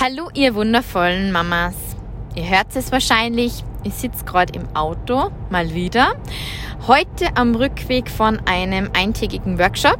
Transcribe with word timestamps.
Hallo, 0.00 0.28
ihr 0.32 0.54
wundervollen 0.54 1.32
Mamas. 1.32 1.74
Ihr 2.36 2.48
hört 2.48 2.68
es 2.76 2.92
wahrscheinlich, 2.92 3.64
ich 3.82 3.94
sitze 3.94 4.24
gerade 4.24 4.52
im 4.52 4.68
Auto, 4.76 5.32
mal 5.50 5.74
wieder. 5.74 6.12
Heute 6.86 7.26
am 7.34 7.56
Rückweg 7.56 8.08
von 8.08 8.40
einem 8.46 8.90
eintägigen 8.96 9.58
Workshop. 9.58 9.98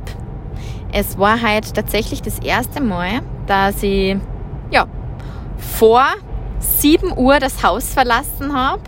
Es 0.93 1.19
war 1.19 1.43
halt 1.43 1.75
tatsächlich 1.75 2.23
das 2.23 2.39
erste 2.39 2.81
Mal, 2.81 3.23
dass 3.49 3.83
ich 3.83 4.17
ja, 4.71 4.87
vor 5.57 6.05
7 6.61 7.19
Uhr 7.19 7.41
das 7.41 7.65
Haus 7.65 7.93
verlassen 7.93 8.55
habe 8.55 8.83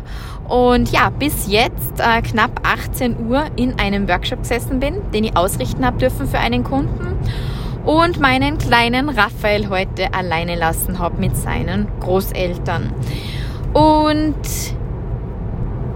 und 0.48 0.92
ja, 0.92 1.10
bis 1.10 1.48
jetzt 1.48 1.98
äh, 1.98 2.22
knapp 2.22 2.60
18 2.64 3.26
Uhr 3.26 3.46
in 3.56 3.80
einem 3.80 4.08
Workshop 4.08 4.42
gesessen 4.42 4.78
bin, 4.78 5.10
den 5.10 5.24
ich 5.24 5.36
ausrichten 5.36 5.84
habe 5.84 5.98
dürfen 5.98 6.28
für 6.28 6.38
einen 6.38 6.62
Kunden 6.62 7.18
und 7.84 8.20
meinen 8.20 8.58
kleinen 8.58 9.08
Raphael 9.08 9.68
heute 9.68 10.12
alleine 10.14 10.56
lassen 10.56 10.98
habe 10.98 11.18
mit 11.20 11.36
seinen 11.36 11.88
Großeltern. 12.00 12.92
Und 13.72 14.36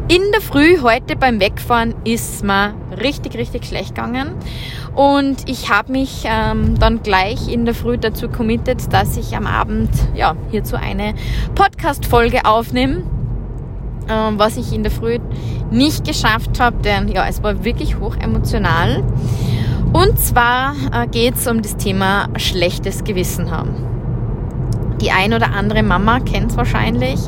in 0.06 0.20
der 0.32 0.42
Früh 0.42 0.80
heute 0.82 1.16
beim 1.16 1.40
Wegfahren 1.40 1.94
ist 2.04 2.44
mir 2.44 2.74
richtig, 3.02 3.36
richtig 3.36 3.64
schlecht 3.64 3.94
gegangen. 3.94 4.34
Und 4.94 5.48
ich 5.48 5.70
habe 5.70 5.92
mich 5.92 6.24
ähm, 6.24 6.78
dann 6.78 7.02
gleich 7.02 7.48
in 7.48 7.64
der 7.64 7.74
Früh 7.74 7.98
dazu 7.98 8.28
committed, 8.28 8.92
dass 8.92 9.16
ich 9.16 9.34
am 9.34 9.46
Abend 9.46 9.90
ja, 10.14 10.36
hierzu 10.50 10.76
eine 10.76 11.14
Podcast-Folge 11.54 12.44
aufnehme. 12.44 13.02
Ähm, 14.06 14.38
was 14.38 14.58
ich 14.58 14.74
in 14.74 14.82
der 14.82 14.92
Früh 14.92 15.18
nicht 15.70 16.06
geschafft 16.06 16.60
habe, 16.60 16.76
denn 16.82 17.08
ja, 17.08 17.26
es 17.26 17.42
war 17.42 17.64
wirklich 17.64 17.98
hoch 17.98 18.16
emotional. 18.16 19.02
Und 19.94 20.18
zwar 20.18 20.74
äh, 20.92 21.06
geht 21.06 21.36
es 21.36 21.46
um 21.46 21.62
das 21.62 21.76
Thema 21.76 22.28
schlechtes 22.36 23.04
Gewissen 23.04 23.52
haben. 23.52 24.96
Die 25.00 25.12
ein 25.12 25.32
oder 25.32 25.52
andere 25.52 25.84
Mama 25.84 26.18
kennt 26.18 26.50
es 26.50 26.56
wahrscheinlich. 26.56 27.20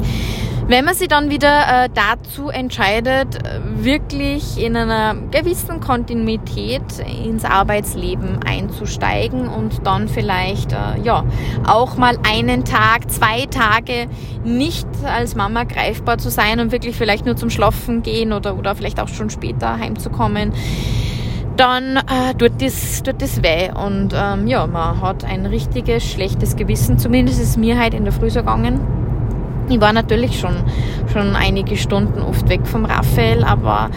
Wenn 0.67 0.84
man 0.84 0.94
sich 0.94 1.06
dann 1.06 1.31
wieder 1.31 1.84
äh, 1.84 1.89
dazu 1.94 2.48
entscheidet, 2.48 3.39
wirklich 3.77 4.61
in 4.61 4.77
einer 4.77 5.14
gewissen 5.31 5.78
Kontinuität 5.78 6.83
ins 7.25 7.44
Arbeitsleben 7.44 8.41
einzusteigen 8.44 9.47
und 9.47 9.87
dann 9.87 10.09
vielleicht 10.09 10.72
äh, 10.72 11.00
ja 11.05 11.25
auch 11.64 11.97
mal 11.97 12.19
einen 12.28 12.64
Tag, 12.64 13.09
zwei 13.12 13.47
Tage 13.47 14.09
nicht 14.42 14.89
als 15.05 15.37
Mama 15.37 15.62
greifbar 15.62 16.19
zu 16.19 16.31
sein 16.31 16.59
und 16.59 16.72
wirklich 16.72 16.97
vielleicht 16.97 17.27
nur 17.27 17.37
zum 17.37 17.48
Schlafen 17.48 18.03
gehen 18.03 18.33
oder, 18.33 18.59
oder 18.59 18.75
vielleicht 18.75 18.98
auch 18.98 19.09
schon 19.09 19.31
später 19.31 19.78
heimzukommen, 19.78 20.53
dann 21.57 21.97
äh, 21.97 22.35
tut, 22.39 22.61
das, 22.61 23.03
tut 23.03 23.21
das 23.21 23.43
weh. 23.43 23.71
Und 23.71 24.15
ähm, 24.15 24.47
ja, 24.47 24.67
man 24.67 25.01
hat 25.01 25.25
ein 25.25 25.47
richtiges 25.47 26.05
schlechtes 26.05 26.57
Gewissen. 26.57 26.99
Zumindest 26.99 27.41
ist 27.41 27.51
es 27.51 27.57
mir 27.57 27.79
halt 27.79 27.95
in 27.95 28.05
der 28.05 28.12
Früh 28.12 28.31
so 28.31 28.41
gegangen. 28.41 28.81
Ich 29.69 29.81
war 29.81 29.93
natürlich 29.93 30.39
schon, 30.39 30.55
schon 31.12 31.34
einige 31.34 31.77
Stunden 31.77 32.21
oft 32.21 32.49
weg 32.49 32.67
vom 32.67 32.84
Raphael, 32.84 33.43
aber 33.43 33.91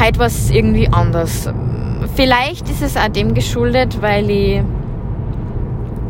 heute 0.00 0.18
war 0.18 0.26
es 0.26 0.50
irgendwie 0.50 0.88
anders. 0.88 1.50
Vielleicht 2.14 2.68
ist 2.70 2.82
es 2.82 2.96
auch 2.96 3.08
dem 3.08 3.34
geschuldet, 3.34 4.00
weil 4.00 4.30
ich 4.30 4.62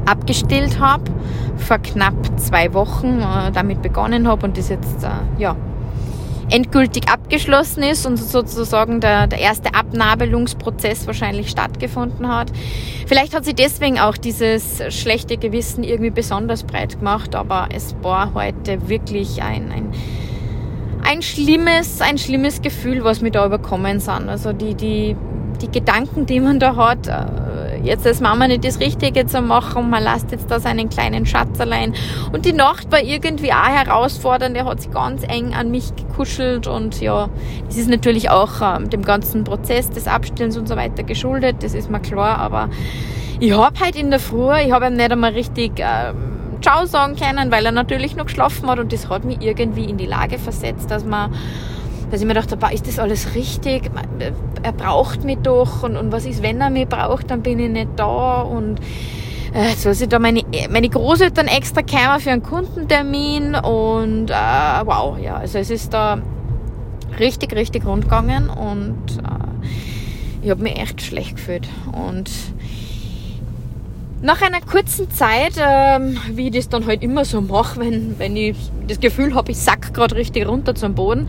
abgestillt 0.06 0.78
habe, 0.78 1.04
vor 1.56 1.78
knapp 1.78 2.14
zwei 2.38 2.72
Wochen 2.74 3.20
äh, 3.20 3.50
damit 3.52 3.82
begonnen 3.82 4.28
habe 4.28 4.46
und 4.46 4.56
das 4.56 4.68
jetzt 4.68 5.04
äh, 5.04 5.08
ja, 5.38 5.56
endgültig 6.52 7.08
abgeschlossen 7.08 7.82
ist 7.82 8.06
und 8.06 8.16
sozusagen 8.18 9.00
der, 9.00 9.26
der 9.26 9.38
erste 9.38 9.74
Abnabelungsprozess 9.74 11.06
wahrscheinlich 11.06 11.48
stattgefunden 11.48 12.28
hat. 12.28 12.52
Vielleicht 13.06 13.34
hat 13.34 13.44
sie 13.44 13.54
deswegen 13.54 13.98
auch 13.98 14.16
dieses 14.16 14.82
schlechte 14.90 15.38
Gewissen 15.38 15.82
irgendwie 15.82 16.10
besonders 16.10 16.64
breit 16.64 16.98
gemacht, 16.98 17.34
aber 17.34 17.68
es 17.74 17.96
war 18.02 18.34
heute 18.34 18.88
wirklich 18.88 19.42
ein, 19.42 19.72
ein, 19.72 19.92
ein 21.02 21.22
schlimmes, 21.22 22.00
ein 22.00 22.18
schlimmes 22.18 22.60
Gefühl, 22.60 23.02
was 23.02 23.22
mir 23.22 23.30
da 23.30 23.46
überkommen 23.46 23.98
sind. 23.98 24.28
Also 24.28 24.52
die, 24.52 24.74
die, 24.74 25.16
die 25.62 25.70
Gedanken, 25.70 26.26
die 26.26 26.40
man 26.40 26.58
da 26.58 26.76
hat, 26.76 27.08
äh, 27.08 27.41
jetzt 27.82 28.06
als 28.06 28.20
Mama 28.20 28.48
nicht 28.48 28.64
das 28.64 28.80
Richtige 28.80 29.26
zu 29.26 29.42
machen, 29.42 29.90
man 29.90 30.02
lässt 30.02 30.30
jetzt 30.30 30.50
da 30.50 30.60
seinen 30.60 30.88
kleinen 30.88 31.26
Schatz 31.26 31.60
allein. 31.60 31.94
Und 32.32 32.44
die 32.44 32.52
Nacht 32.52 32.90
war 32.92 33.02
irgendwie 33.02 33.52
auch 33.52 33.68
herausfordernd, 33.68 34.56
er 34.56 34.64
hat 34.64 34.80
sich 34.80 34.90
ganz 34.90 35.22
eng 35.24 35.54
an 35.54 35.70
mich 35.70 35.94
gekuschelt 35.96 36.66
und 36.66 37.00
ja, 37.00 37.28
das 37.66 37.76
ist 37.76 37.88
natürlich 37.88 38.30
auch 38.30 38.60
ähm, 38.62 38.90
dem 38.90 39.02
ganzen 39.02 39.44
Prozess 39.44 39.90
des 39.90 40.06
Abstillens 40.06 40.56
und 40.56 40.68
so 40.68 40.76
weiter 40.76 41.02
geschuldet, 41.02 41.56
das 41.62 41.74
ist 41.74 41.90
mir 41.90 42.00
klar, 42.00 42.38
aber 42.38 42.68
ich 43.40 43.52
habe 43.52 43.78
halt 43.80 43.96
in 43.96 44.10
der 44.10 44.20
Früh, 44.20 44.54
ich 44.64 44.72
habe 44.72 44.86
ihm 44.86 44.94
nicht 44.94 45.10
einmal 45.10 45.32
richtig 45.32 45.72
ähm, 45.78 46.58
Ciao 46.62 46.86
sagen 46.86 47.16
können, 47.16 47.50
weil 47.50 47.66
er 47.66 47.72
natürlich 47.72 48.14
noch 48.14 48.26
geschlafen 48.26 48.68
hat 48.68 48.78
und 48.78 48.92
das 48.92 49.08
hat 49.08 49.24
mich 49.24 49.38
irgendwie 49.40 49.84
in 49.84 49.96
die 49.96 50.06
Lage 50.06 50.38
versetzt, 50.38 50.90
dass 50.92 51.04
man 51.04 51.34
dass 52.12 52.20
ich 52.20 52.26
mir 52.26 52.34
dachte, 52.34 52.58
ist 52.74 52.86
das 52.86 52.98
alles 52.98 53.34
richtig? 53.34 53.90
Er 54.62 54.72
braucht 54.72 55.24
mich 55.24 55.38
doch 55.38 55.82
und, 55.82 55.96
und 55.96 56.12
was 56.12 56.26
ist, 56.26 56.42
wenn 56.42 56.60
er 56.60 56.68
mich 56.68 56.86
braucht, 56.86 57.30
dann 57.30 57.40
bin 57.40 57.58
ich 57.58 57.70
nicht 57.70 57.88
da 57.96 58.42
und 58.42 58.80
äh, 59.54 59.70
jetzt 59.70 59.80
soll 59.80 59.92
ich 59.92 60.08
da 60.10 60.18
meine, 60.18 60.42
meine 60.68 60.90
Großeltern 60.90 61.46
extra 61.46 61.80
kommen 61.80 62.20
für 62.20 62.30
einen 62.32 62.42
Kundentermin 62.42 63.54
und 63.54 64.28
äh, 64.28 64.34
wow, 64.84 65.18
ja, 65.18 65.36
also 65.36 65.56
es 65.56 65.70
ist 65.70 65.94
da 65.94 66.20
richtig, 67.18 67.56
richtig 67.56 67.86
rund 67.86 68.04
gegangen 68.04 68.50
und 68.50 69.18
äh, 69.18 70.44
ich 70.44 70.50
habe 70.50 70.62
mich 70.62 70.78
echt 70.78 71.00
schlecht 71.00 71.36
gefühlt 71.36 71.66
und 71.92 72.30
nach 74.22 74.40
einer 74.40 74.60
kurzen 74.60 75.10
Zeit, 75.10 75.54
ähm, 75.58 76.16
wie 76.30 76.46
ich 76.46 76.54
das 76.54 76.68
dann 76.68 76.86
halt 76.86 77.02
immer 77.02 77.24
so 77.24 77.40
mache, 77.40 77.80
wenn, 77.80 78.18
wenn 78.18 78.36
ich 78.36 78.56
das 78.86 79.00
Gefühl 79.00 79.34
habe, 79.34 79.50
ich 79.50 79.58
sack 79.58 79.92
gerade 79.92 80.14
richtig 80.14 80.46
runter 80.46 80.76
zum 80.76 80.94
Boden, 80.94 81.28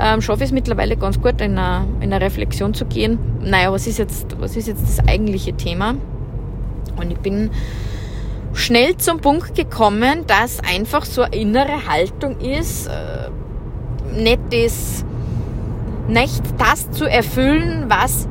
ähm, 0.00 0.22
schaffe 0.22 0.40
ich 0.40 0.48
es 0.48 0.52
mittlerweile 0.52 0.96
ganz 0.96 1.20
gut, 1.20 1.40
in 1.42 1.58
eine, 1.58 1.86
in 2.00 2.12
eine 2.12 2.24
Reflexion 2.24 2.72
zu 2.72 2.86
gehen. 2.86 3.18
Naja, 3.42 3.70
was 3.70 3.86
ist, 3.86 3.98
jetzt, 3.98 4.40
was 4.40 4.56
ist 4.56 4.66
jetzt 4.66 4.82
das 4.82 5.06
eigentliche 5.06 5.52
Thema? 5.52 5.94
Und 6.96 7.10
ich 7.10 7.18
bin 7.18 7.50
schnell 8.54 8.96
zum 8.96 9.20
Punkt 9.20 9.54
gekommen, 9.54 10.24
dass 10.26 10.60
einfach 10.60 11.04
so 11.04 11.22
eine 11.22 11.36
innere 11.36 11.86
Haltung 11.86 12.40
ist, 12.40 12.86
äh, 12.86 13.30
nicht 14.18 14.40
das, 14.50 15.04
nicht 16.08 16.42
das 16.58 16.90
zu 16.92 17.04
erfüllen, 17.04 17.84
was 17.88 18.26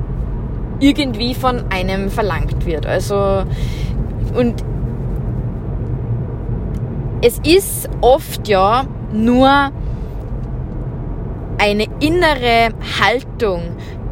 irgendwie 0.81 1.34
von 1.34 1.72
einem 1.72 2.09
verlangt 2.09 2.66
wird. 2.66 2.86
Also 2.86 3.46
und 4.36 4.64
es 7.22 7.40
ist 7.46 7.88
oft 8.02 8.47
ja 8.47 8.86
nur 9.14 9.72
eine 11.58 11.86
innere 12.00 12.69
Haltung, 13.00 13.62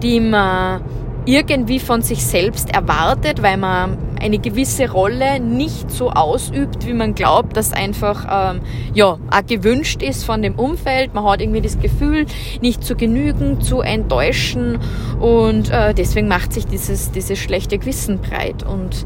die 0.04 0.20
man 0.20 0.82
irgendwie 1.26 1.80
von 1.80 2.02
sich 2.02 2.24
selbst 2.24 2.74
erwartet, 2.74 3.42
weil 3.42 3.58
man 3.58 3.98
eine 4.20 4.40
gewisse 4.40 4.92
Rolle 4.92 5.40
nicht 5.40 5.92
so 5.92 6.10
ausübt, 6.12 6.86
wie 6.86 6.94
man 6.94 7.16
glaubt, 7.16 7.56
dass 7.58 7.74
einfach 7.74 8.54
ähm, 8.56 8.62
ja 8.94 9.18
auch 9.32 9.46
gewünscht 9.48 10.02
ist 10.02 10.26
von 10.26 10.42
dem 10.42 10.56
Umfeld. 10.56 11.14
Man 11.14 11.24
hat 11.26 11.42
irgendwie 11.42 11.62
das 11.62 11.80
Gefühl, 11.80 12.26
nicht 12.62 12.84
zu 12.84 12.96
genügen, 12.96 13.62
zu 13.62 13.82
enttäuschen 13.82 14.80
und 15.20 15.70
äh, 15.70 15.94
deswegen 15.94 16.28
macht 16.28 16.54
sich 16.54 16.66
dieses 16.66 17.12
dieses 17.12 17.40
schlechte 17.40 17.78
Gewissen 17.78 18.20
breit 18.20 18.64
und 18.64 19.06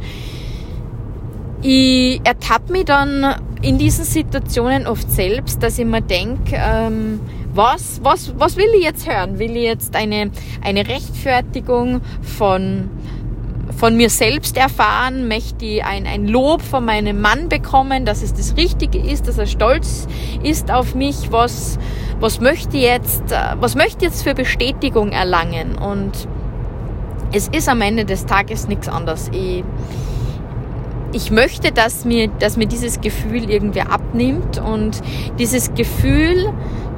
ich 1.62 2.20
ertappe 2.26 2.74
mich 2.74 2.86
dann 2.86 3.36
in 3.62 3.78
diesen 3.78 4.04
Situationen 4.04 4.86
oft 4.86 5.10
selbst, 5.10 5.64
dass 5.64 5.80
ich 5.80 5.86
mir 5.86 6.02
denke, 6.02 6.58
ähm, 6.58 7.22
was, 7.54 8.02
was, 8.04 8.34
was 8.38 8.58
will 8.58 8.70
ich 8.76 8.84
jetzt 8.84 9.08
hören? 9.10 9.40
Will 9.40 9.56
ich 9.56 9.64
jetzt 9.64 9.96
eine, 9.96 10.32
eine 10.62 10.88
Rechtfertigung 10.88 12.02
von, 12.22 12.90
von 13.84 13.98
mir 13.98 14.10
selbst 14.10 14.56
erfahren? 14.56 15.28
Möchte 15.28 15.66
ich 15.66 15.84
ein, 15.84 16.08
ein 16.08 16.26
Lob 16.26 16.62
von 16.62 16.86
meinem 16.86 17.20
Mann 17.20 17.50
bekommen, 17.50 18.06
dass 18.06 18.22
es 18.22 18.34
das 18.34 18.56
Richtige 18.56 18.98
ist, 18.98 19.28
dass 19.28 19.38
er 19.38 19.46
stolz 19.46 20.08
ist 20.42 20.72
auf 20.72 20.96
mich? 20.96 21.34
Was, 21.34 21.78
was 22.22 22.40
möchte 22.40 22.78
jetzt, 22.78 23.34
äh, 23.34 23.58
was 23.60 23.76
möchte 23.76 24.06
jetzt 24.06 24.24
für 24.24 24.36
Bestätigung 24.36 25.12
erlangen? 25.12 25.76
Und 25.76 26.12
es 27.34 27.50
ist 27.50 27.68
am 27.68 27.82
Ende 27.82 28.06
des 28.06 28.26
Tages 28.26 28.70
nichts 28.70 28.88
anderes. 28.88 29.30
Ich, 29.34 29.66
ich 31.12 31.30
möchte, 31.30 31.74
dass 31.74 32.06
mir, 32.06 32.30
dass 32.40 32.56
mir 32.56 32.68
dieses 32.68 33.02
Gefühl 33.02 33.50
irgendwie 33.50 33.82
abnimmt 33.82 34.60
und 34.60 35.02
dieses 35.38 35.74
Gefühl 35.74 36.54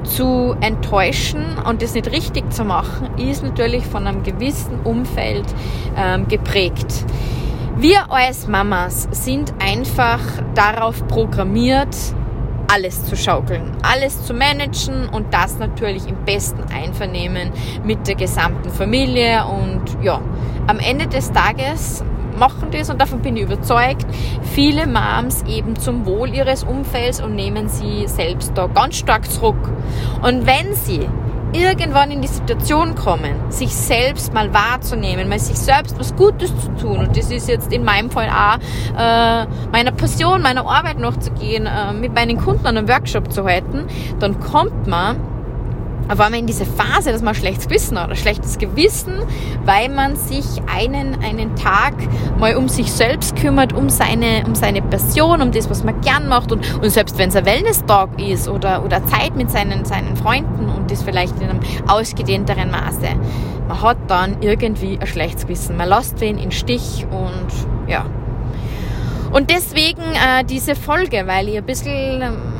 zu 0.06 0.56
enttäuschen 0.60 1.44
und 1.68 1.82
das 1.82 1.94
nicht 1.94 2.10
richtig 2.10 2.52
zu 2.52 2.64
machen, 2.64 3.10
ist 3.18 3.42
natürlich 3.42 3.84
von 3.84 4.06
einem 4.06 4.22
gewissen 4.22 4.80
Umfeld 4.84 5.46
ähm, 5.96 6.28
geprägt. 6.28 7.04
Wir 7.76 8.10
als 8.10 8.46
Mamas 8.48 9.08
sind 9.10 9.52
einfach 9.58 10.20
darauf 10.54 11.06
programmiert, 11.08 11.94
alles 12.68 13.04
zu 13.04 13.16
schaukeln, 13.16 13.76
alles 13.82 14.24
zu 14.24 14.34
managen 14.34 15.08
und 15.08 15.32
das 15.32 15.58
natürlich 15.58 16.08
im 16.08 16.24
besten 16.24 16.64
Einvernehmen 16.72 17.52
mit 17.84 18.08
der 18.08 18.14
gesamten 18.14 18.70
Familie 18.70 19.44
und 19.44 19.82
ja, 20.02 20.20
am 20.66 20.78
Ende 20.78 21.06
des 21.06 21.30
Tages 21.32 22.02
machen 22.36 22.70
das 22.70 22.90
und 22.90 23.00
davon 23.00 23.20
bin 23.20 23.36
ich 23.36 23.44
überzeugt, 23.44 24.06
viele 24.42 24.86
Moms 24.86 25.42
eben 25.48 25.76
zum 25.76 26.06
Wohl 26.06 26.34
ihres 26.34 26.64
Umfelds 26.64 27.20
und 27.20 27.34
nehmen 27.34 27.68
sie 27.68 28.06
selbst 28.06 28.52
da 28.54 28.66
ganz 28.66 28.96
stark 28.96 29.30
zurück. 29.30 29.70
Und 30.22 30.46
wenn 30.46 30.74
sie 30.74 31.08
irgendwann 31.52 32.10
in 32.10 32.20
die 32.20 32.28
Situation 32.28 32.94
kommen, 32.94 33.50
sich 33.50 33.74
selbst 33.74 34.34
mal 34.34 34.52
wahrzunehmen, 34.52 35.28
mal 35.28 35.38
sich 35.38 35.56
selbst 35.56 35.98
was 35.98 36.14
Gutes 36.16 36.52
zu 36.60 36.68
tun. 36.76 36.98
Und 36.98 37.16
das 37.16 37.30
ist 37.30 37.48
jetzt 37.48 37.72
in 37.72 37.84
meinem 37.84 38.10
Fall 38.10 38.28
auch 38.28 38.58
äh, 38.98 39.46
meiner 39.72 39.92
Passion, 39.92 40.42
meiner 40.42 40.66
Arbeit 40.66 40.98
noch 40.98 41.16
zu 41.18 41.30
gehen, 41.32 41.66
äh, 41.66 41.92
mit 41.92 42.14
meinen 42.14 42.36
Kunden 42.38 42.66
an 42.66 42.76
einem 42.76 42.88
Workshop 42.88 43.32
zu 43.32 43.44
halten, 43.44 43.86
dann 44.18 44.40
kommt 44.40 44.86
man 44.86 45.16
auf 46.08 46.20
einmal 46.20 46.40
in 46.40 46.46
diese 46.46 46.64
Phase, 46.64 47.12
dass 47.12 47.22
man 47.22 47.34
ein 47.34 47.40
schlechtes 47.40 47.66
Gewissen 47.68 48.00
hat, 48.00 48.16
schlechtes 48.16 48.58
Gewissen, 48.58 49.14
weil 49.64 49.88
man 49.88 50.16
sich 50.16 50.44
einen, 50.72 51.22
einen 51.22 51.56
Tag 51.56 51.94
mal 52.38 52.56
um 52.56 52.68
sich 52.68 52.92
selbst 52.92 53.36
kümmert, 53.36 53.72
um 53.72 53.88
seine, 53.88 54.44
um 54.46 54.54
seine 54.54 54.82
Passion, 54.82 55.42
um 55.42 55.52
das, 55.52 55.68
was 55.68 55.84
man 55.84 56.00
gern 56.00 56.28
macht 56.28 56.52
und, 56.52 56.64
und 56.80 56.90
selbst 56.90 57.18
wenn 57.18 57.28
es 57.28 57.36
ein 57.36 57.44
Wellness-Tag 57.44 58.20
ist 58.20 58.48
oder, 58.48 58.84
oder 58.84 59.04
Zeit 59.06 59.34
mit 59.36 59.50
seinen, 59.50 59.84
seinen 59.84 60.16
Freunden 60.16 60.68
und 60.68 60.90
das 60.90 61.02
vielleicht 61.02 61.36
in 61.40 61.48
einem 61.48 61.60
ausgedehnteren 61.86 62.70
Maße, 62.70 63.08
man 63.68 63.82
hat 63.82 63.98
dann 64.06 64.42
irgendwie 64.42 64.98
ein 65.00 65.06
schlechtes 65.06 65.42
Gewissen. 65.42 65.76
Man 65.76 65.88
lässt 65.88 66.20
wen 66.20 66.38
in 66.38 66.52
Stich 66.52 67.06
und 67.10 67.88
ja. 67.88 68.06
Und 69.32 69.50
deswegen 69.50 70.02
äh, 70.02 70.44
diese 70.44 70.76
Folge, 70.76 71.26
weil 71.26 71.48
ich 71.48 71.56
ein 71.56 71.64
bisschen 71.66 72.22
ähm, 72.22 72.55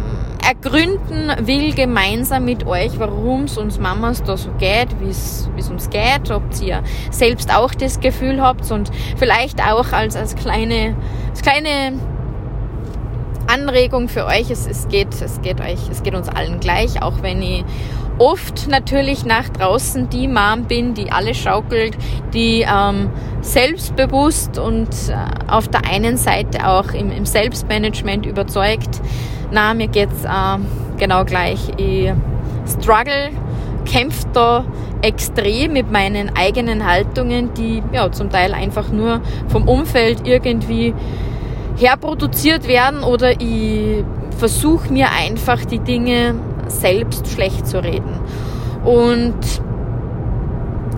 ergründen 0.47 1.33
will 1.47 1.75
gemeinsam 1.75 2.45
mit 2.45 2.67
euch, 2.67 2.99
warum 2.99 3.45
es 3.45 3.59
uns 3.59 3.79
Mamas 3.79 4.23
da 4.23 4.37
so 4.37 4.51
geht, 4.59 4.89
wie 5.01 5.09
es 5.09 5.49
uns 5.71 5.91
geht, 5.91 6.31
ob 6.31 6.43
ihr 6.63 6.83
selbst 7.11 7.53
auch 7.55 7.75
das 7.75 8.01
Gefühl 8.01 8.41
habt 8.41 8.71
und 8.71 8.91
vielleicht 9.17 9.61
auch 9.61 9.93
als, 9.93 10.15
als 10.15 10.37
kleine, 10.37 10.95
als 11.31 11.43
kleine 11.43 11.99
Anregung 13.49 14.09
für 14.09 14.27
euch, 14.27 14.51
es, 14.51 14.67
es, 14.67 14.89
geht, 14.89 15.09
es 15.21 15.41
geht 15.41 15.61
euch, 15.61 15.89
es 15.91 16.03
geht 16.03 16.15
uns 16.15 16.29
allen 16.29 16.61
gleich, 16.61 17.03
auch 17.03 17.23
wenn 17.23 17.43
ich 17.43 17.65
oft 18.19 18.69
natürlich 18.69 19.25
nach 19.25 19.49
draußen 19.49 20.09
die 20.09 20.29
Mom 20.29 20.65
bin, 20.67 20.95
die 20.95 21.13
alle 21.13 21.35
schaukelt, 21.35 21.97
die 22.33 22.67
ähm, 22.69 23.11
selbstbewusst 23.41 24.59
und 24.59 24.89
äh, 25.09 25.51
auf 25.51 25.69
der 25.69 25.87
einen 25.87 26.17
Seite 26.17 26.67
auch 26.67 26.93
im, 26.93 27.11
im 27.11 27.27
Selbstmanagement 27.27 28.27
überzeugt 28.27 29.01
na, 29.51 29.75
mir 29.75 29.89
geht's 29.89 30.25
äh, 30.25 30.59
genau 30.99 31.25
gleich. 31.25 31.61
Ich 31.77 32.13
struggle, 32.67 33.31
kämpfe 33.85 34.27
da 34.33 34.65
extrem 35.03 35.73
mit 35.73 35.91
meinen 35.91 36.35
eigenen 36.37 36.87
Haltungen, 36.87 37.55
die 37.55 37.83
ja 37.93 38.11
zum 38.11 38.31
Teil 38.31 38.55
einfach 38.55 38.89
nur 38.89 39.21
vom 39.49 39.69
Umfeld 39.69 40.27
irgendwie 40.27 40.95
herproduziert 41.77 42.67
werden 42.67 43.05
oder 43.05 43.41
ich 43.41 44.03
versuche 44.39 44.93
mir 44.93 45.09
einfach 45.11 45.65
die 45.65 45.79
Dinge 45.79 46.35
selbst 46.69 47.29
schlecht 47.29 47.67
zu 47.67 47.83
reden. 47.83 48.21
Und 48.85 49.35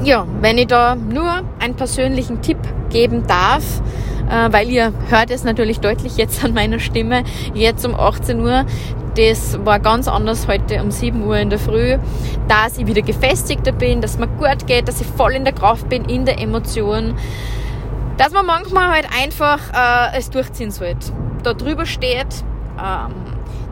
ja, 0.05 0.27
wenn 0.41 0.59
ich 0.59 0.67
da 0.69 0.95
nur 0.95 1.43
einen 1.59 1.75
persönlichen 1.75 2.43
Tipp 2.43 2.59
geben 2.91 3.27
darf, 3.27 3.83
äh, 4.31 4.53
weil 4.53 4.69
ihr 4.69 4.93
hört 5.09 5.31
es 5.31 5.45
natürlich 5.45 5.81
deutlich 5.81 6.17
jetzt 6.17 6.45
an 6.45 6.55
meiner 6.55 6.79
Stimme, 6.79 7.25
jetzt 7.55 7.85
um 7.87 7.95
18 7.95 8.41
Uhr. 8.41 8.65
Das 9.17 9.59
war 9.65 9.81
ganz 9.81 10.07
anders 10.07 10.47
heute 10.47 10.81
um 10.83 10.91
7 10.91 11.25
Uhr 11.25 11.39
in 11.39 11.51
der 11.51 11.59
Früh, 11.59 11.99
dass 12.47 12.79
ich 12.79 12.87
wieder 12.87 13.03
gefestigter 13.03 13.73
bin, 13.73 14.01
dass 14.01 14.19
mir 14.19 14.29
gut 14.29 14.67
geht, 14.67 14.87
dass 14.87 15.01
ich 15.01 15.07
voll 15.07 15.33
in 15.33 15.45
der 15.45 15.55
Kraft 15.55 15.89
bin, 15.89 16.05
in 16.05 16.25
der 16.25 16.41
Emotion, 16.41 17.15
dass 18.17 18.33
man 18.33 18.47
manchmal 18.47 18.91
halt 18.91 19.09
einfach 19.21 19.59
äh, 19.73 20.19
es 20.19 20.31
durchziehen 20.31 20.71
sollte. 20.71 21.13
Da 21.43 21.55
drüber 21.55 21.87
steht, 21.87 22.45
ähm, 22.79 23.15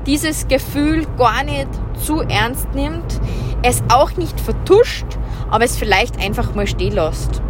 dieses 0.06 0.48
Gefühl 0.48 1.06
gar 1.18 1.42
nicht 1.44 1.68
zu 1.94 2.20
ernst 2.20 2.74
nimmt, 2.74 3.20
es 3.62 3.82
auch 3.88 4.16
nicht 4.16 4.40
vertuscht, 4.40 5.06
aber 5.50 5.64
es 5.64 5.76
vielleicht 5.76 6.20
einfach 6.20 6.54
mal 6.54 6.66
stehen 6.66 6.94
lässt. 6.94 7.42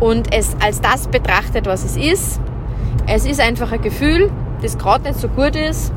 Und 0.00 0.32
es 0.34 0.56
als 0.60 0.80
das 0.80 1.08
betrachtet, 1.08 1.66
was 1.66 1.84
es 1.84 1.96
ist. 1.96 2.40
Es 3.06 3.26
ist 3.26 3.40
einfach 3.40 3.72
ein 3.72 3.82
Gefühl, 3.82 4.30
das 4.62 4.78
gerade 4.78 5.04
nicht 5.04 5.18
so 5.18 5.28
gut 5.28 5.56
ist, 5.56 5.92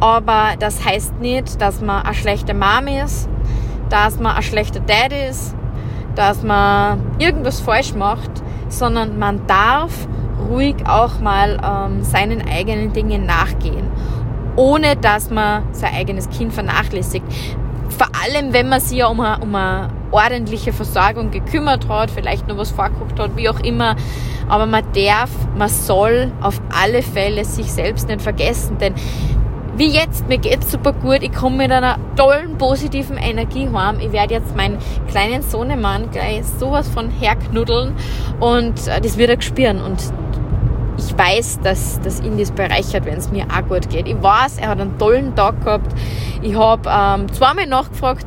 aber 0.00 0.54
das 0.58 0.84
heißt 0.84 1.20
nicht, 1.20 1.60
dass 1.60 1.80
man 1.80 2.04
eine 2.04 2.14
schlechte 2.14 2.54
Mom 2.54 2.86
ist, 3.04 3.28
dass 3.88 4.18
man 4.18 4.36
ein 4.36 4.42
schlechter 4.42 4.80
Dad 4.80 5.12
ist, 5.12 5.54
dass 6.14 6.42
man 6.42 7.00
irgendwas 7.18 7.60
falsch 7.60 7.94
macht, 7.94 8.30
sondern 8.68 9.18
man 9.18 9.46
darf 9.46 10.08
ruhig 10.48 10.76
auch 10.86 11.20
mal 11.20 11.60
ähm, 11.62 12.02
seinen 12.02 12.46
eigenen 12.48 12.92
Dingen 12.92 13.26
nachgehen, 13.26 13.86
ohne 14.60 14.94
dass 14.94 15.30
man 15.30 15.64
sein 15.72 15.94
eigenes 15.94 16.28
Kind 16.28 16.52
vernachlässigt. 16.52 17.24
Vor 17.88 18.08
allem, 18.22 18.52
wenn 18.52 18.68
man 18.68 18.80
sich 18.80 18.98
ja 18.98 19.06
um 19.06 19.18
eine, 19.20 19.42
um 19.42 19.54
eine 19.54 19.88
ordentliche 20.10 20.74
Versorgung 20.74 21.30
gekümmert 21.30 21.88
hat, 21.88 22.10
vielleicht 22.10 22.46
noch 22.46 22.58
was 22.58 22.70
vorgeguckt 22.70 23.18
hat, 23.18 23.36
wie 23.36 23.48
auch 23.48 23.60
immer. 23.60 23.96
Aber 24.48 24.66
man 24.66 24.84
darf, 24.94 25.30
man 25.56 25.70
soll 25.70 26.30
auf 26.42 26.60
alle 26.78 27.02
Fälle 27.02 27.44
sich 27.46 27.72
selbst 27.72 28.08
nicht 28.08 28.20
vergessen, 28.20 28.76
denn 28.78 28.94
wie 29.76 29.88
jetzt, 29.88 30.28
mir 30.28 30.36
geht's 30.36 30.70
super 30.70 30.92
gut, 30.92 31.22
ich 31.22 31.32
komme 31.32 31.56
mit 31.56 31.72
einer 31.72 31.96
tollen, 32.14 32.58
positiven 32.58 33.16
Energie 33.16 33.66
heim. 33.72 33.98
Ich 33.98 34.12
werde 34.12 34.34
jetzt 34.34 34.54
meinen 34.54 34.76
kleinen 35.08 35.40
Sohnemann 35.40 36.10
gleich 36.10 36.44
sowas 36.44 36.86
von 36.86 37.08
herknuddeln 37.08 37.94
und 38.40 38.86
äh, 38.88 39.00
das 39.00 39.16
wird 39.16 39.30
er 39.30 39.40
spüren 39.40 39.80
und 39.80 39.98
ich 41.10 41.18
weiß, 41.18 41.60
dass, 41.62 42.00
das 42.02 42.20
bereichert, 42.52 43.04
wenn 43.04 43.18
es 43.18 43.30
mir 43.30 43.44
auch 43.44 43.66
gut 43.68 43.88
geht. 43.90 44.06
Ich 44.06 44.22
weiß, 44.22 44.58
er 44.58 44.68
hat 44.68 44.80
einen 44.80 44.98
tollen 44.98 45.34
Tag 45.34 45.62
gehabt. 45.64 45.92
Ich 46.42 46.54
habe 46.54 46.88
ähm, 46.88 47.32
zweimal 47.32 47.66
nachgefragt, 47.66 48.26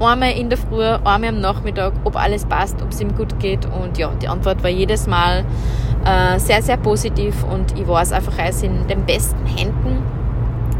einmal 0.00 0.32
in 0.32 0.48
der 0.48 0.58
Früh, 0.58 0.82
einmal 0.82 1.26
am 1.26 1.40
Nachmittag, 1.40 1.92
ob 2.04 2.16
alles 2.16 2.44
passt, 2.46 2.80
ob 2.82 2.90
es 2.90 3.00
ihm 3.00 3.14
gut 3.14 3.38
geht. 3.38 3.66
Und 3.66 3.98
ja, 3.98 4.10
die 4.20 4.28
Antwort 4.28 4.62
war 4.62 4.70
jedes 4.70 5.06
Mal 5.06 5.44
äh, 6.04 6.38
sehr, 6.38 6.62
sehr 6.62 6.76
positiv 6.76 7.44
und 7.44 7.78
ich 7.78 7.86
weiß 7.86 8.12
einfach, 8.12 8.38
er 8.38 8.48
ist 8.48 8.64
in 8.64 8.86
den 8.86 9.04
besten 9.04 9.44
Händen. 9.46 10.02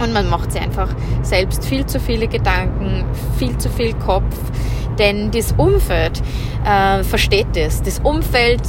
Und 0.03 0.13
man 0.13 0.29
macht 0.29 0.53
sich 0.53 0.61
einfach 0.61 0.89
selbst 1.23 1.65
viel 1.65 1.87
zu 1.87 2.01
viele 2.01 2.27
Gedanken, 2.27 3.05
viel 3.39 3.57
zu 3.59 3.69
viel 3.69 3.95
Kopf. 3.95 4.37
Denn 4.99 5.31
das 5.31 5.53
Umfeld 5.53 6.21
äh, 6.65 7.03
versteht 7.05 7.49
das. 7.55 7.83
Das 7.83 8.01
Umfeld 8.01 8.63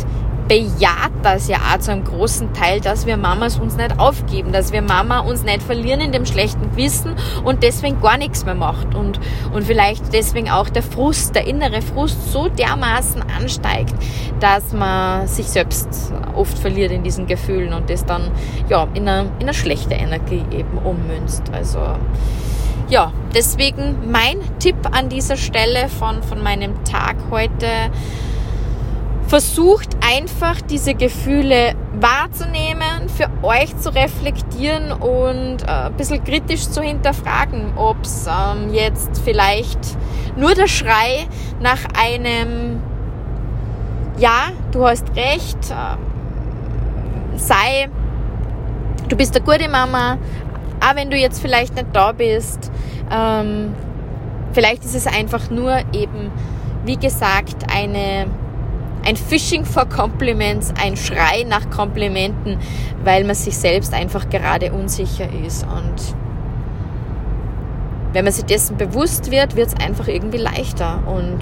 bejaht 0.47 1.11
das 1.23 1.47
ja 1.47 1.57
auch 1.57 1.79
zu 1.79 1.91
einem 1.91 2.03
großen 2.03 2.53
Teil, 2.53 2.81
dass 2.81 3.05
wir 3.05 3.17
Mamas 3.17 3.59
uns 3.59 3.77
nicht 3.77 3.99
aufgeben, 3.99 4.51
dass 4.51 4.71
wir 4.71 4.81
Mama 4.81 5.19
uns 5.19 5.43
nicht 5.43 5.61
verlieren 5.61 6.01
in 6.01 6.11
dem 6.11 6.25
schlechten 6.25 6.71
Gewissen 6.71 7.15
und 7.43 7.63
deswegen 7.63 8.01
gar 8.01 8.17
nichts 8.17 8.45
mehr 8.45 8.55
macht 8.55 8.93
und, 8.95 9.19
und 9.53 9.63
vielleicht 9.63 10.13
deswegen 10.13 10.49
auch 10.49 10.69
der 10.69 10.83
Frust, 10.83 11.35
der 11.35 11.47
innere 11.47 11.81
Frust 11.81 12.31
so 12.31 12.49
dermaßen 12.49 13.23
ansteigt, 13.37 13.93
dass 14.39 14.73
man 14.73 15.27
sich 15.27 15.47
selbst 15.47 16.11
oft 16.35 16.57
verliert 16.57 16.91
in 16.91 17.03
diesen 17.03 17.27
Gefühlen 17.27 17.73
und 17.73 17.89
das 17.89 18.05
dann 18.05 18.31
ja 18.69 18.87
in 18.93 19.07
eine, 19.07 19.29
in 19.39 19.43
eine 19.43 19.53
schlechte 19.53 19.93
Energie 19.93 20.43
eben 20.51 20.77
ummünzt. 20.79 21.43
Also 21.53 21.79
ja, 22.89 23.11
deswegen 23.33 24.11
mein 24.11 24.37
Tipp 24.59 24.75
an 24.91 25.09
dieser 25.09 25.37
Stelle 25.37 25.87
von, 25.87 26.21
von 26.21 26.43
meinem 26.43 26.83
Tag 26.83 27.15
heute, 27.31 27.67
versucht 29.33 29.89
einfach 30.07 30.61
diese 30.61 30.93
Gefühle 30.93 31.73
wahrzunehmen, 31.99 33.09
für 33.09 33.31
euch 33.41 33.75
zu 33.79 33.89
reflektieren 33.89 34.91
und 34.91 35.63
äh, 35.63 35.87
ein 35.87 35.93
bisschen 35.93 36.23
kritisch 36.23 36.69
zu 36.69 36.83
hinterfragen, 36.83 37.75
ob 37.75 37.97
es 38.03 38.27
ähm, 38.27 38.71
jetzt 38.71 39.19
vielleicht 39.25 39.79
nur 40.35 40.53
der 40.53 40.67
Schrei 40.67 41.25
nach 41.59 41.79
einem 41.99 42.79
Ja, 44.19 44.51
du 44.71 44.85
hast 44.85 45.07
recht, 45.15 45.57
äh, 45.71 45.97
sei, 47.35 47.89
du 49.09 49.15
bist 49.17 49.35
eine 49.35 49.43
gute 49.43 49.67
Mama, 49.67 50.19
auch 50.79 50.95
wenn 50.95 51.09
du 51.09 51.17
jetzt 51.17 51.41
vielleicht 51.41 51.73
nicht 51.73 51.87
da 51.91 52.11
bist. 52.11 52.71
Ähm, 53.11 53.73
vielleicht 54.51 54.85
ist 54.85 54.93
es 54.93 55.07
einfach 55.07 55.49
nur 55.49 55.79
eben, 55.91 56.31
wie 56.85 56.97
gesagt, 56.97 57.65
eine 57.75 58.27
ein 59.05 59.15
Fishing 59.15 59.65
for 59.65 59.85
Compliments, 59.85 60.73
ein 60.81 60.95
Schrei 60.95 61.45
nach 61.47 61.69
Komplimenten, 61.69 62.57
weil 63.03 63.23
man 63.23 63.35
sich 63.35 63.57
selbst 63.57 63.93
einfach 63.93 64.29
gerade 64.29 64.71
unsicher 64.71 65.27
ist. 65.45 65.63
Und 65.63 66.15
wenn 68.13 68.23
man 68.23 68.33
sich 68.33 68.45
dessen 68.45 68.77
bewusst 68.77 69.31
wird, 69.31 69.55
wird 69.55 69.67
es 69.67 69.75
einfach 69.75 70.07
irgendwie 70.07 70.37
leichter. 70.37 71.03
Und 71.05 71.39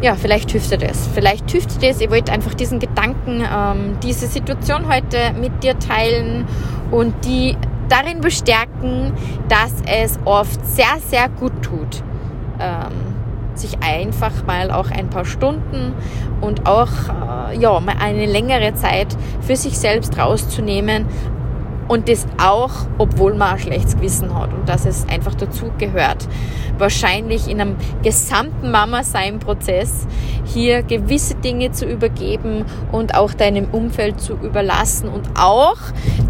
ja, 0.00 0.14
vielleicht 0.14 0.50
hilft 0.50 0.72
dir 0.72 0.78
das. 0.78 1.08
Vielleicht 1.14 1.50
hilft 1.50 1.80
dir 1.80 1.88
das. 1.88 2.00
Ich 2.00 2.10
wollte 2.10 2.32
einfach 2.32 2.54
diesen 2.54 2.80
Gedanken, 2.80 3.42
ähm, 3.42 3.98
diese 4.02 4.26
Situation 4.26 4.88
heute 4.88 5.32
mit 5.40 5.62
dir 5.62 5.78
teilen 5.78 6.46
und 6.90 7.24
die 7.24 7.56
darin 7.88 8.20
bestärken, 8.20 9.12
dass 9.48 9.72
es 9.86 10.18
oft 10.24 10.64
sehr, 10.66 10.98
sehr 11.08 11.28
gut 11.28 11.52
tut. 11.62 12.02
Ähm, 12.58 13.15
sich 13.58 13.78
einfach 13.82 14.44
mal 14.46 14.70
auch 14.70 14.90
ein 14.90 15.10
paar 15.10 15.24
Stunden 15.24 15.94
und 16.40 16.66
auch 16.66 16.88
äh, 17.50 17.58
ja, 17.58 17.78
mal 17.80 17.96
eine 18.00 18.26
längere 18.26 18.74
Zeit 18.74 19.08
für 19.40 19.56
sich 19.56 19.78
selbst 19.78 20.18
rauszunehmen, 20.18 21.06
und 21.88 22.08
das 22.08 22.26
auch, 22.38 22.70
obwohl 22.98 23.34
man 23.34 23.54
ein 23.54 23.58
schlechtes 23.58 23.96
Gewissen 23.96 24.34
hat 24.34 24.52
und 24.52 24.68
dass 24.68 24.86
es 24.86 25.08
einfach 25.08 25.34
dazu 25.34 25.70
gehört. 25.78 26.26
Wahrscheinlich 26.78 27.48
in 27.48 27.60
einem 27.60 27.76
gesamten 28.02 28.70
Mama-Sein-Prozess 28.70 30.06
hier 30.44 30.82
gewisse 30.82 31.34
Dinge 31.36 31.72
zu 31.72 31.86
übergeben 31.86 32.64
und 32.92 33.14
auch 33.14 33.32
deinem 33.32 33.68
Umfeld 33.72 34.20
zu 34.20 34.34
überlassen 34.34 35.08
und 35.08 35.28
auch 35.38 35.78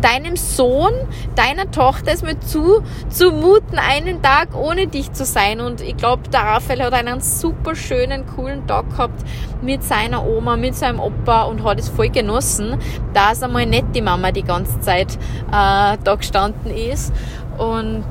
deinem 0.00 0.36
Sohn, 0.36 0.92
deiner 1.34 1.70
Tochter 1.70 2.12
es 2.12 2.22
mit 2.22 2.46
zu, 2.46 2.82
zumuten, 3.08 3.78
einen 3.78 4.22
Tag 4.22 4.54
ohne 4.54 4.86
dich 4.86 5.12
zu 5.12 5.24
sein. 5.24 5.60
Und 5.60 5.80
ich 5.80 5.96
glaube, 5.96 6.28
der 6.28 6.40
Raphael 6.40 6.82
hat 6.82 6.94
einen 6.94 7.20
super 7.20 7.74
schönen, 7.74 8.24
coolen 8.26 8.66
Tag 8.66 8.90
gehabt 8.90 9.24
mit 9.62 9.82
seiner 9.82 10.26
Oma, 10.26 10.56
mit 10.56 10.74
seinem 10.74 11.00
Opa 11.00 11.42
und 11.42 11.64
hat 11.64 11.78
es 11.78 11.88
voll 11.88 12.08
genossen, 12.08 12.78
dass 13.12 13.42
einmal 13.42 13.66
nicht 13.66 13.86
die 13.94 14.02
Mama 14.02 14.32
die 14.32 14.42
ganze 14.42 14.80
Zeit 14.80 15.18
äh, 15.48 15.98
da 16.02 16.14
gestanden 16.16 16.70
ist. 16.70 17.12
Und 17.58 18.06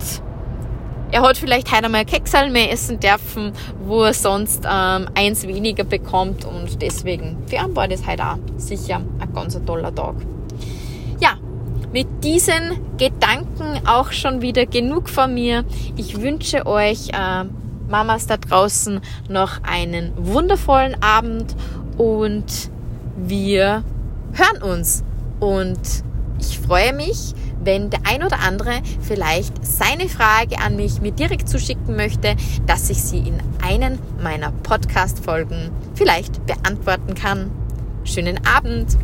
er 1.11 1.21
hat 1.21 1.37
vielleicht 1.37 1.71
heute 1.71 1.85
einmal 1.85 2.05
Keksal 2.05 2.49
mehr 2.49 2.71
essen 2.71 2.99
dürfen, 2.99 3.53
wo 3.85 4.03
er 4.03 4.13
sonst 4.13 4.65
ähm, 4.69 5.07
eins 5.15 5.47
weniger 5.47 5.83
bekommt 5.83 6.45
und 6.45 6.81
deswegen 6.81 7.37
für 7.47 7.55
ihn 7.55 7.75
war 7.75 7.87
das 7.87 8.05
heute 8.05 8.23
auch 8.25 8.37
sicher 8.57 9.01
ein 9.19 9.33
ganz 9.33 9.57
toller 9.65 9.93
Tag. 9.93 10.15
Ja, 11.19 11.37
mit 11.93 12.07
diesen 12.23 12.97
Gedanken 12.97 13.87
auch 13.87 14.11
schon 14.11 14.41
wieder 14.41 14.65
genug 14.65 15.07
von 15.07 15.33
mir. 15.33 15.63
Ich 15.95 16.19
wünsche 16.21 16.65
euch 16.65 17.09
äh, 17.13 17.45
Mamas 17.87 18.27
da 18.27 18.37
draußen 18.37 18.99
noch 19.29 19.63
einen 19.63 20.11
wundervollen 20.17 21.01
Abend 21.01 21.55
und 21.97 22.71
wir 23.15 23.83
hören 24.33 24.63
uns 24.63 25.03
und 25.39 25.79
ich 26.49 26.59
freue 26.59 26.93
mich, 26.93 27.33
wenn 27.63 27.89
der 27.89 28.01
ein 28.03 28.23
oder 28.23 28.39
andere 28.39 28.81
vielleicht 29.01 29.65
seine 29.65 30.07
Frage 30.07 30.59
an 30.59 30.75
mich 30.75 31.01
mir 31.01 31.11
direkt 31.11 31.49
zuschicken 31.49 31.95
möchte, 31.95 32.35
dass 32.65 32.89
ich 32.89 33.01
sie 33.01 33.19
in 33.19 33.41
einen 33.63 33.99
meiner 34.21 34.51
Podcast-Folgen 34.51 35.71
vielleicht 35.95 36.45
beantworten 36.45 37.15
kann. 37.15 37.51
Schönen 38.03 38.39
Abend! 38.45 38.97